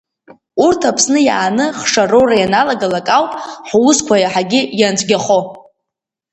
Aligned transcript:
Урҭ 0.65 0.81
Аԥсны 0.89 1.19
иааны 1.27 1.65
хшароура 1.79 2.35
ианалагалак 2.37 3.07
ауп, 3.17 3.31
ҳусқәа 3.69 4.15
иаҳагьы 4.19 4.61
ианцәгьахо… 4.79 5.39